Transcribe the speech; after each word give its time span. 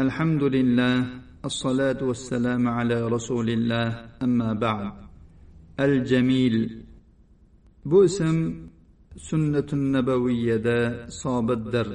الحمد 0.00 0.42
لله 0.56 0.94
الصلاة 1.44 2.00
والسلام 2.10 2.62
على 2.68 2.98
رسول 3.08 3.48
الله 3.50 3.88
أما 4.22 4.50
بعد 4.52 4.92
الجميل 5.80 6.56
بوسم 7.90 8.36
سنة 9.16 9.68
النبوية 9.72 10.66
صابت 11.08 11.60
در 11.72 11.88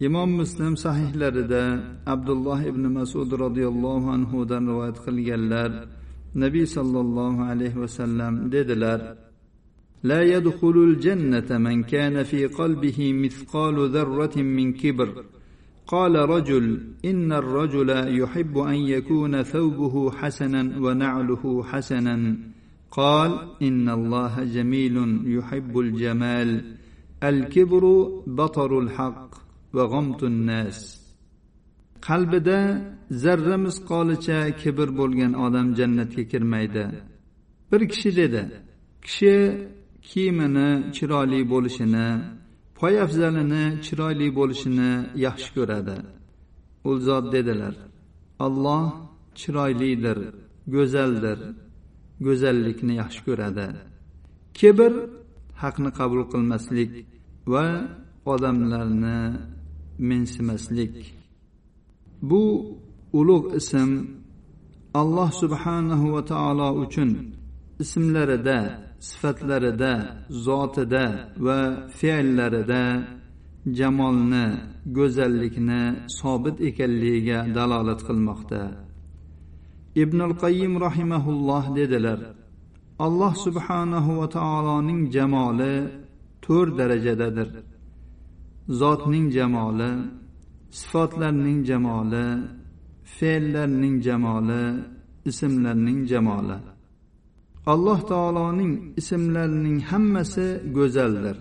imom 0.00 0.30
muslim 0.40 0.76
sahihlarida 0.76 1.64
abdulloh 2.06 2.60
ibn 2.70 2.84
masud 2.98 3.30
roziyallohu 3.44 4.10
anhudan 4.16 4.62
rivoyat 4.70 4.98
qilganlar 5.04 5.70
nabiy 6.42 6.66
sollallohu 6.76 7.40
alayhi 7.50 7.78
vasallam 7.84 8.32
dedilar 8.52 9.00
لا 10.10 10.22
يدخل 10.22 10.76
الجنة 10.88 11.58
من 11.58 11.82
كان 11.82 12.22
في 12.22 12.46
قلبه 12.46 13.12
مثقال 13.12 13.76
ذرة 13.94 14.36
من 14.42 14.72
كبر 14.72 15.24
قال 15.86 16.14
رجل 16.16 16.80
إن 17.04 17.32
الرجل 17.32 17.90
يحب 18.20 18.58
أن 18.58 18.74
يكون 18.74 19.42
ثوبه 19.42 20.10
حسنا 20.10 20.62
ونعله 20.84 21.64
حسنا 21.64 22.36
قال 22.90 23.30
إن 23.62 23.88
الله 23.88 24.44
جميل 24.44 24.96
يحب 25.26 25.78
الجمال 25.78 26.50
الكبر 27.22 27.84
بطر 28.26 28.78
الحق 28.78 29.48
va 29.76 29.84
g'omtun 29.92 30.36
nas 30.50 30.78
qalbida 32.06 32.58
zarra 33.22 33.56
misqolicha 33.66 34.38
kibr 34.60 34.88
bo'lgan 35.00 35.32
odam 35.46 35.66
jannatga 35.78 36.22
kirmaydi 36.32 36.84
bir 37.70 37.82
kishi 37.92 38.10
dedi 38.20 38.42
kishi 39.04 39.34
kiyimini 40.08 40.68
chiroyli 40.96 41.40
bo'lishini 41.52 42.08
poyafzalini 42.79 43.63
chiroyli 43.85 44.27
bo'lishini 44.37 44.91
yaxshi 45.25 45.49
ko'radi. 45.57 45.97
U 46.89 46.91
zot 47.07 47.25
dedilar 47.35 47.75
alloh 48.45 48.85
chiroylidir 49.39 50.19
go'zaldir 50.75 51.39
go'zallikni 52.25 52.93
yaxshi 53.01 53.21
ko'radi. 53.27 53.67
Kibr 54.59 54.91
haqni 55.63 55.89
qabul 55.99 56.21
qilmaslik 56.31 56.91
va 57.53 57.65
odamlarni 58.33 59.19
mensimaslik. 60.09 60.95
Bu 62.29 62.43
ulug' 63.19 63.47
ism 63.59 63.89
alloh 65.01 65.29
subhanahu 65.41 66.05
va 66.15 66.21
taolo 66.31 66.69
uchun 66.83 67.09
ismlarida 67.83 68.59
sifatlarida 69.07 69.93
zotida 70.45 71.05
va 71.45 71.59
fe'llarida 71.99 72.83
jamolni 73.79 74.45
go'zallikni 74.97 75.83
sobit 76.19 76.57
ekanligiga 76.69 77.39
dalolat 77.57 78.01
qilmoqda. 78.07 78.61
Ibnul 80.03 80.33
qayyim 80.43 80.73
rahimaulloh 80.85 81.63
dedilar 81.79 82.19
alloh 83.05 83.33
subhanahu 83.45 84.11
va 84.19 84.27
taoloning 84.37 85.01
jamoli 85.15 85.75
to'rt 86.45 86.73
darajadadir. 86.79 87.49
Zotning 88.81 89.27
jamoli 89.37 89.91
sifatlarning 90.79 91.59
jamoli 91.69 92.27
fe'llarning 93.15 93.95
jamoli 94.07 94.63
ismlarning 95.29 95.99
jamoli. 96.11 96.57
Alloh 97.65 97.99
taoloning 98.11 98.73
ismlarining 98.99 99.79
hammasi 99.91 100.47
go'zaldir. 100.77 101.37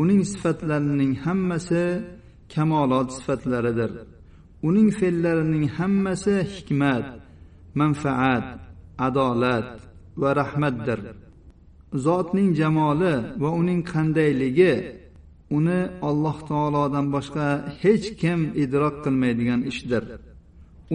Uning 0.00 0.22
sifatlarining 0.32 1.12
hammasi 1.24 1.84
kamolot 2.54 3.08
sifatlaridir. 3.16 3.92
Uning 4.68 4.88
fe'llarining 4.98 5.66
hammasi 5.78 6.34
hikmat 6.54 7.06
manfaat 7.80 8.46
adolat 9.06 9.70
va 10.20 10.30
rahmatdir. 10.40 11.00
Zotning 12.06 12.50
jamoli 12.60 13.14
va 13.42 13.50
uning 13.60 13.80
qandayligi 13.92 14.74
uni 15.56 15.80
alloh 16.08 16.38
taolodan 16.50 17.06
boshqa 17.14 17.48
hech 17.82 18.06
kim 18.20 18.40
idrok 18.64 18.96
qilmaydigan 19.04 19.60
ishdir. 19.70 20.04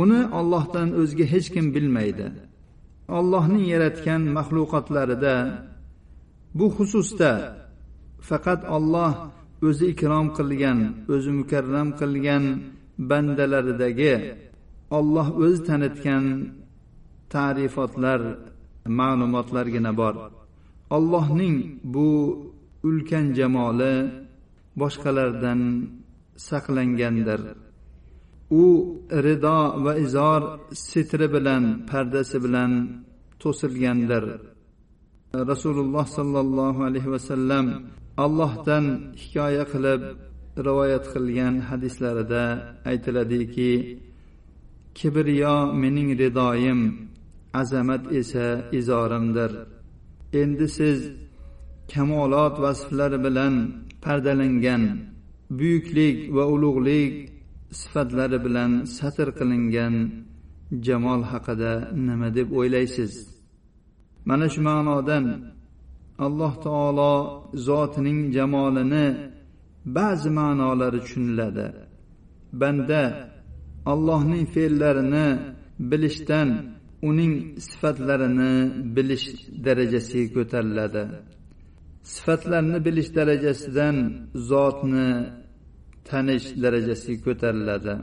Uni 0.04 0.22
ollohdan 0.40 0.90
o'zga 1.02 1.26
hech 1.34 1.48
kim 1.54 1.66
bilmaydi. 1.76 2.28
Ollohning 3.18 3.66
yaratgan 3.74 4.22
maxluqotlarida 4.38 5.36
bu 6.58 6.66
xususda 6.76 7.32
faqat 8.30 8.62
olloh 8.76 9.14
o'zi 9.68 9.86
ikrom 9.94 10.28
qilgan 10.38 10.80
o'zi 11.14 11.32
mukarram 11.40 11.90
qilgan 12.00 12.44
bandalaridagi 13.10 14.16
olloh 14.98 15.28
o'zi 15.44 15.60
tanitgan 15.68 16.26
ta'rifotlar 17.34 18.22
ma'lumotlargina 19.00 19.92
bor. 20.02 20.16
Ollohning 20.98 21.56
bu 21.94 22.08
ulkan 22.88 23.26
jamoli 23.38 23.96
boshqalardan 24.82 25.62
saqlangandir. 26.48 27.42
U 28.52 28.64
rido 29.26 29.60
va 29.84 29.94
izor 30.06 30.42
sitri 30.90 31.28
bilan 31.36 31.64
pardasi 31.90 32.38
bilan 32.46 32.72
to'silgandir. 33.42 34.26
Rasululloh 35.52 36.06
sollallohu 36.18 36.82
alayhi 36.90 37.12
vasallam 37.16 37.66
allohdan 38.26 38.86
hikoya 39.22 39.66
qilib 39.74 40.02
rivoyat 40.68 41.06
qilgan 41.14 41.54
hadislarida 41.70 42.44
aytiladiki 42.92 43.72
kibriyo 44.98 45.56
mening 45.82 46.10
ridoyim 46.22 46.80
azamat 47.62 48.04
esa 48.20 48.48
izorimdir. 48.80 49.52
Endi 50.42 50.68
siz 50.78 51.00
kamolot 51.92 52.56
vasflari 52.64 53.20
bilan 53.26 53.56
pardalangan 54.04 54.84
buyuklik 55.58 56.18
va 56.36 56.44
ulug'lik 56.54 57.14
sifatlari 57.80 58.40
bilan 58.46 58.72
satr 58.98 59.28
qilingan 59.40 59.96
jamol 60.88 61.22
haqida 61.32 61.74
nima 62.08 62.30
deb 62.38 62.48
o'ylaysiz? 62.60 63.14
Mana 64.30 64.46
shu 64.54 64.62
ma'nodan 64.70 65.26
alloh 66.26 66.54
taolo 66.66 67.14
zotining 67.68 68.20
jamolini 68.36 69.08
ba'zi 69.98 70.30
ma'nolari 70.40 71.00
tushuniladi. 71.06 71.68
Banda 72.62 73.04
allohning 73.92 74.46
fe'llarini 74.54 75.28
bilishdan 75.92 76.50
uning 77.10 77.34
sifatlarini 77.68 78.54
bilish 78.96 79.26
darajasiga 79.66 80.30
ko'tariladi. 80.36 81.04
Sifatlarni 82.14 82.78
bilish 82.88 83.10
darajasidan 83.18 83.96
zotni 84.50 85.10
tanish 86.10 86.48
darajasiga 86.64 87.22
ko'tariladi. 87.26 87.94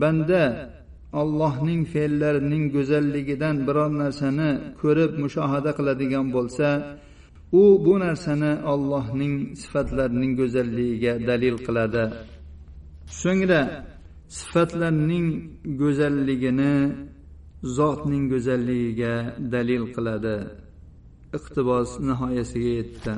Banda 0.00 0.42
allohning 1.20 1.82
fe'llarining 1.92 2.64
go'zalligidan 2.76 3.56
biror 3.66 3.90
narsani 4.02 4.50
ko'rib 4.80 5.12
mushohada 5.22 5.70
qiladigan 5.78 6.26
bo'lsa 6.36 6.68
u 7.60 7.62
bu 7.84 7.94
narsani 8.06 8.52
allohning 8.72 9.34
sifatlarining 9.62 10.32
go'zalligiga 10.40 11.12
dalil 11.28 11.56
qiladi. 11.66 12.04
So'ngra 13.20 13.60
sifatlarning 14.38 15.26
go'zalligini 15.82 16.74
zotning 17.76 18.24
go'zalligiga 18.32 19.14
dalil 19.54 19.84
qiladi. 19.94 20.36
Iqtibos 21.38 21.90
nihoyasiga 22.08 22.70
yetdi. 22.80 23.12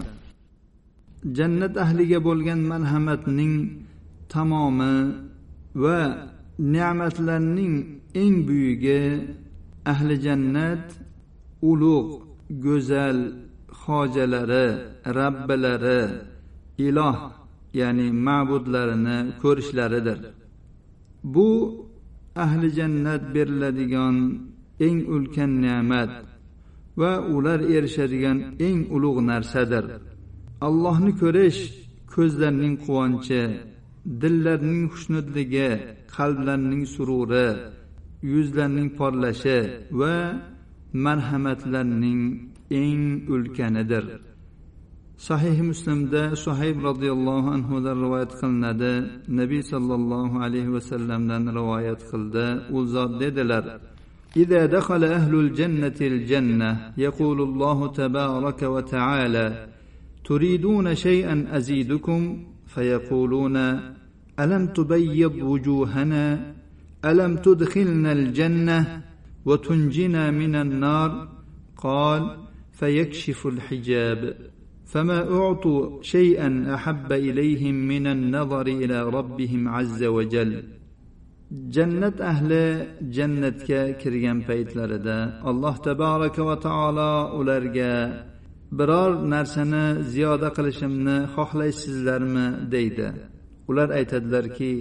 Jannat 1.33 1.75
ahliga 1.85 2.19
bo'lgan 2.27 2.61
marhamatning 2.73 3.55
tamomi 4.33 4.95
va 5.83 6.01
ne'matlarning 6.59 7.75
eng 8.22 8.37
buyugi 8.47 9.03
ahli 9.93 10.15
jannat 10.27 10.84
ulug' 11.71 12.13
go'zal 12.65 13.19
hojalari 13.83 14.66
rabbilari 15.19 16.03
iloh 16.87 17.16
ya'ni 17.81 18.09
ma'budlarini 18.27 19.19
ko'rishlaridir. 19.43 20.19
Bu 21.34 21.48
ahli 22.45 22.66
jannat 22.78 23.22
beriladigan 23.34 24.16
eng 24.87 24.98
ulkan 25.15 25.53
ne'mat 25.65 26.10
va 27.01 27.13
ular 27.37 27.60
erishadigan 27.77 28.39
eng 28.66 28.78
ulug' 28.97 29.21
narsadir. 29.31 30.14
allohni 30.67 31.11
ko'rish 31.22 31.59
ko'zlarning 32.14 32.76
quvonchi 32.85 33.41
dillarning 34.22 34.84
xushnudligi 34.94 35.70
qalblarning 36.16 36.84
sururi 36.96 37.50
yuzlarning 38.34 38.90
porlashi 39.00 39.59
va 40.00 40.16
marhamatlarning 41.06 42.22
eng 42.84 43.03
ulkanidir 43.34 44.06
sahih 45.28 45.58
muslimda 45.72 46.23
suhayb 46.44 46.78
roziyallohu 46.90 47.47
anhudan 47.58 47.97
rivoyat 48.03 48.32
qilinadi 48.40 48.94
nabiy 49.40 49.64
sollallohu 49.73 50.35
alayhi 50.46 50.73
vasallamdan 50.78 51.44
rivoyat 51.59 52.02
qildi 52.11 52.46
u 52.78 52.79
zot 52.94 53.11
dedilar 53.23 53.66
إذا 54.44 54.66
دخل 54.66 55.03
أهل 55.03 55.34
الجنة 55.35 56.00
الجنة 56.02 56.94
يقول 56.97 57.41
الله 57.41 57.88
تبارك 58.02 58.61
وتعالى 58.76 59.67
تريدون 60.24 60.94
شيئا 60.94 61.47
أزيدكم؟ 61.50 62.44
فيقولون 62.66 63.56
ألم 64.41 64.66
تبيض 64.66 65.34
وجوهنا؟ 65.34 66.54
ألم 67.04 67.36
تدخلنا 67.36 68.12
الجنة 68.12 69.03
وتنجنا 69.44 70.30
من 70.30 70.54
النار؟ 70.54 71.28
قال 71.76 72.36
فيكشف 72.72 73.47
الحجاب. 73.47 74.36
فما 74.84 75.32
أعطوا 75.32 76.03
شيئا 76.03 76.74
أحب 76.74 77.12
إليهم 77.12 77.74
من 77.74 78.06
النظر 78.06 78.66
إلى 78.66 79.09
ربهم 79.09 79.68
عز 79.68 80.04
وجل. 80.04 80.65
jannat 81.71 82.21
ahli 82.21 82.65
jannatga 83.16 83.80
kirgan 84.00 84.38
paytlarida 84.48 85.18
alloh 85.50 85.74
taboraka 85.86 86.42
va 86.48 86.56
taolo 86.66 87.10
ularga 87.38 87.92
biror 88.72 89.31
narsani 89.34 90.05
ziyoda 90.13 90.49
qilishimni 90.57 91.16
xohlaysizlarmi 91.34 92.47
deydi. 92.75 93.09
Ular 93.69 93.89
aytadilarki 93.99 94.72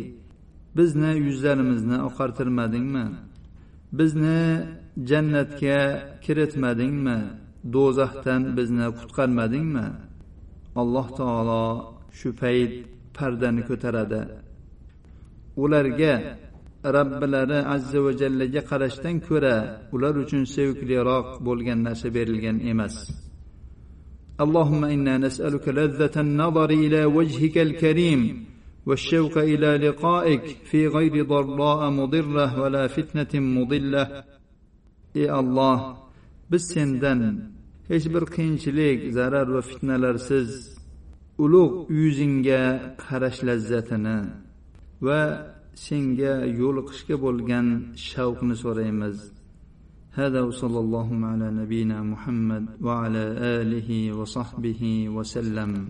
bizni 0.78 1.12
yuzlarimizni 1.28 1.98
oqartirmadingmi? 2.10 3.06
Bizni 4.00 4.42
jannatga 5.10 5.80
kiritmadingmi? 6.26 7.20
Do'zaxdan 7.76 8.42
bizni 8.58 8.88
qutqarmadingmi? 9.00 9.88
Alloh 10.82 11.08
taolo 11.20 11.66
shu 12.20 12.30
payt 12.42 12.74
pardani 13.18 13.62
ko'taradi. 13.70 14.22
Ularga 15.64 16.14
robbilari 16.96 17.60
azza 17.76 18.00
va 18.06 18.12
jallaga 18.22 18.62
qarashdan 18.72 19.16
ko'ra 19.28 19.56
ular 19.96 20.14
uchun 20.24 20.44
sevikliroq 20.56 21.28
bo'lgan 21.48 21.80
narsa 21.88 22.08
berilgan 22.18 22.58
emas. 22.72 22.96
اللهم 24.41 24.85
انا 24.85 25.19
نسالك 25.19 25.69
لذه 25.69 26.15
النظر 26.17 26.71
الى 26.71 27.05
وجهك 27.05 27.59
الكريم 27.59 28.45
والشوق 28.87 29.39
الى 29.39 29.71
لقائك 29.89 30.45
في 30.71 30.87
غير 30.87 31.25
ضراء 31.27 31.91
مضره 31.91 32.61
ولا 32.61 32.87
فتنه 32.87 33.33
مضله 33.35 34.25
ey 35.15 35.31
alloh 35.41 35.79
biz 36.51 36.63
sendan 36.75 37.21
hech 37.91 38.07
bir 38.15 38.25
qiyinchilik 38.35 38.99
zarar 39.19 39.47
va 39.55 39.63
fitnalarsiz 39.71 40.51
ulug' 41.45 41.77
yuzingga 42.01 42.63
qarash 43.05 43.41
lazzatini 43.49 44.19
va 45.07 45.21
senga 45.87 46.35
yo'liqishga 46.61 47.17
bo'lgan 47.25 47.67
shavqni 48.09 48.55
so'raymiz 48.65 49.17
هذا 50.16 50.42
وصلى 50.42 50.80
الله 50.80 51.26
على 51.26 51.52
نبينا 51.52 52.04
محمد 52.04 52.66
وعلى 52.82 53.24
آله 53.62 54.14
وصحبه 54.14 55.10
وسلم. 55.10 55.88